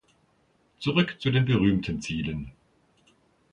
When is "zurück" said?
0.79-1.17